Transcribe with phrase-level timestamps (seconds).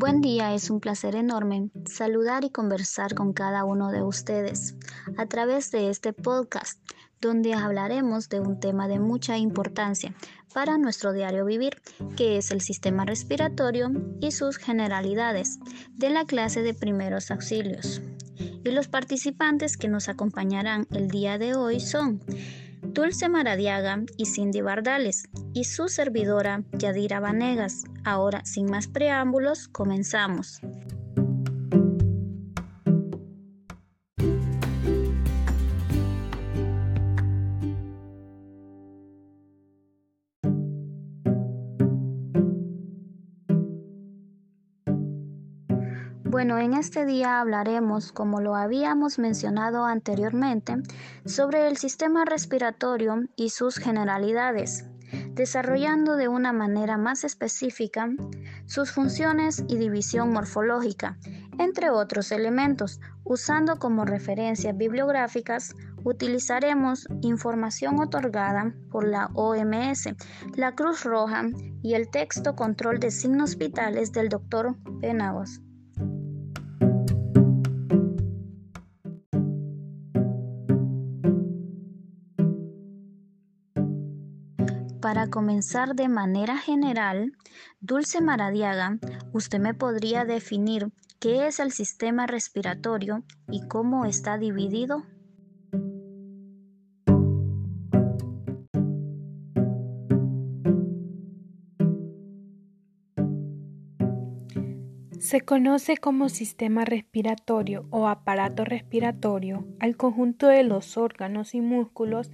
[0.00, 4.74] Buen día, es un placer enorme saludar y conversar con cada uno de ustedes
[5.18, 6.80] a través de este podcast
[7.20, 10.14] donde hablaremos de un tema de mucha importancia
[10.54, 11.82] para nuestro diario vivir,
[12.16, 13.90] que es el sistema respiratorio
[14.22, 15.58] y sus generalidades
[15.98, 18.00] de la clase de primeros auxilios.
[18.64, 22.22] Y los participantes que nos acompañarán el día de hoy son
[22.82, 27.84] Dulce Maradiaga y Cindy Bardales, y su servidora Yadira Vanegas.
[28.04, 30.60] Ahora, sin más preámbulos, comenzamos.
[46.30, 50.76] Bueno, en este día hablaremos, como lo habíamos mencionado anteriormente,
[51.24, 54.84] sobre el sistema respiratorio y sus generalidades,
[55.32, 58.08] desarrollando de una manera más específica
[58.66, 61.18] sus funciones y división morfológica,
[61.58, 63.00] entre otros elementos.
[63.24, 70.14] Usando como referencias bibliográficas, utilizaremos información otorgada por la OMS,
[70.54, 71.46] la Cruz Roja
[71.82, 74.76] y el texto Control de Signos Vitales del Dr.
[75.00, 75.60] Penagos.
[85.00, 87.32] Para comenzar de manera general,
[87.80, 88.98] Dulce Maradiaga,
[89.32, 95.04] usted me podría definir qué es el sistema respiratorio y cómo está dividido.
[105.18, 112.30] Se conoce como sistema respiratorio o aparato respiratorio al conjunto de los órganos y músculos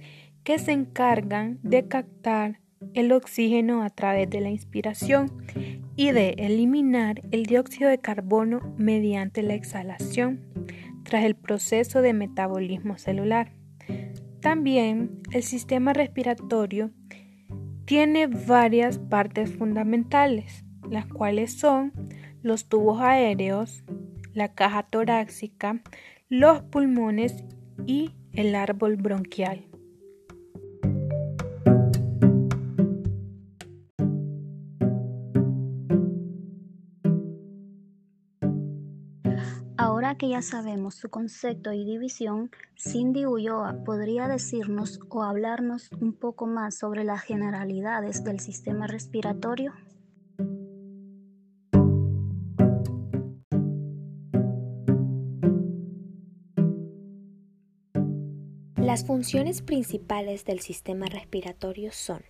[0.47, 2.61] que se encargan de captar
[2.93, 5.43] el oxígeno a través de la inspiración
[5.97, 10.39] y de eliminar el dióxido de carbono mediante la exhalación
[11.03, 13.51] tras el proceso de metabolismo celular.
[14.39, 16.91] También el sistema respiratorio
[17.83, 21.91] tiene varias partes fundamentales, las cuales son
[22.41, 23.83] los tubos aéreos,
[24.33, 25.81] la caja torácica,
[26.29, 27.43] los pulmones
[27.85, 29.65] y el árbol bronquial.
[39.79, 46.13] Ahora que ya sabemos su concepto y división, Cindy Ulloa podría decirnos o hablarnos un
[46.13, 49.73] poco más sobre las generalidades del sistema respiratorio.
[58.77, 62.23] Las funciones principales del sistema respiratorio son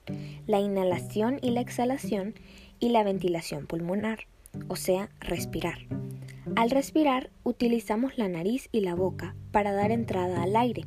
[0.48, 2.34] la inhalación y la exhalación
[2.80, 4.28] y la ventilación pulmonar,
[4.68, 5.80] o sea, respirar.
[6.56, 10.86] Al respirar, utilizamos la nariz y la boca para dar entrada al aire,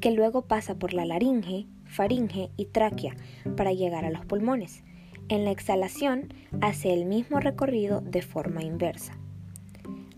[0.00, 3.14] que luego pasa por la laringe, faringe y tráquea
[3.56, 4.82] para llegar a los pulmones.
[5.28, 9.16] En la exhalación, hace el mismo recorrido de forma inversa.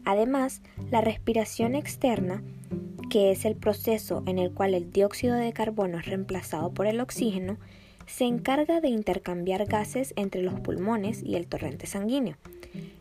[0.04, 2.42] Además, la respiración externa,
[3.10, 7.00] que es el proceso en el cual el dióxido de carbono es reemplazado por el
[7.00, 7.58] oxígeno,
[8.06, 12.36] se encarga de intercambiar gases entre los pulmones y el torrente sanguíneo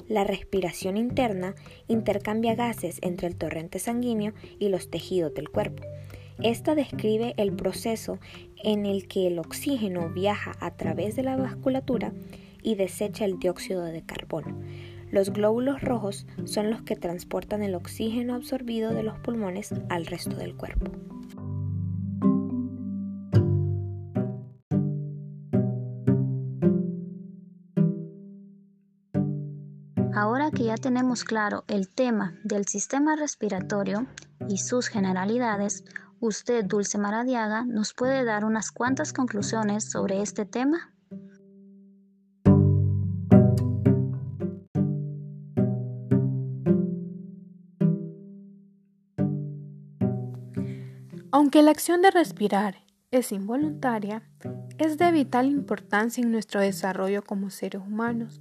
[0.08, 1.56] la respiración interna
[1.88, 5.84] intercambia gases entre el torrente sanguíneo y los tejidos del cuerpo.
[6.42, 8.20] Esta describe el proceso
[8.64, 12.14] en el que el oxígeno viaja a través de la vasculatura
[12.62, 14.60] y desecha el dióxido de carbono.
[15.12, 20.36] Los glóbulos rojos son los que transportan el oxígeno absorbido de los pulmones al resto
[20.36, 20.92] del cuerpo.
[30.24, 34.08] Ahora que ya tenemos claro el tema del sistema respiratorio
[34.48, 35.84] y sus generalidades,
[36.22, 40.94] usted, Dulce Maradiaga, nos puede dar unas cuantas conclusiones sobre este tema.
[51.34, 52.78] Aunque la acción de respirar
[53.12, 54.24] es involuntaria,
[54.78, 58.40] es de vital importancia en nuestro desarrollo como seres humanos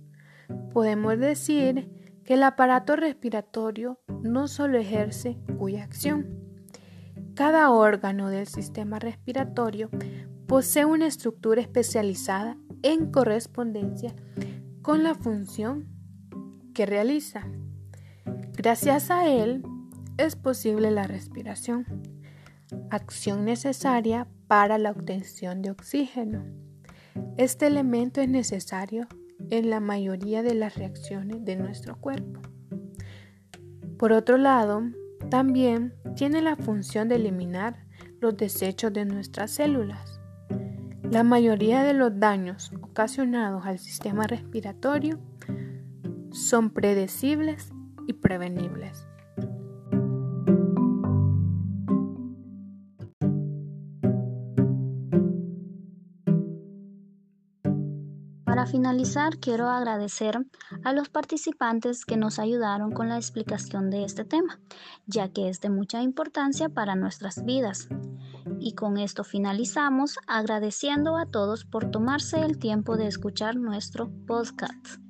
[0.72, 1.90] podemos decir
[2.24, 6.42] que el aparato respiratorio no solo ejerce cuya acción.
[7.34, 9.90] Cada órgano del sistema respiratorio
[10.46, 14.14] posee una estructura especializada en correspondencia
[14.82, 15.88] con la función
[16.74, 17.46] que realiza.
[18.52, 19.62] Gracias a él
[20.18, 21.86] es posible la respiración,
[22.90, 26.44] acción necesaria para la obtención de oxígeno.
[27.36, 29.08] Este elemento es necesario
[29.52, 32.40] en la mayoría de las reacciones de nuestro cuerpo.
[33.98, 34.82] Por otro lado,
[35.28, 37.84] también tiene la función de eliminar
[38.18, 40.22] los desechos de nuestras células.
[41.10, 45.20] La mayoría de los daños ocasionados al sistema respiratorio
[46.30, 47.74] son predecibles
[48.06, 49.06] y prevenibles.
[58.62, 60.38] Para finalizar, quiero agradecer
[60.84, 64.60] a los participantes que nos ayudaron con la explicación de este tema,
[65.04, 67.88] ya que es de mucha importancia para nuestras vidas.
[68.60, 75.01] Y con esto finalizamos agradeciendo a todos por tomarse el tiempo de escuchar nuestro podcast.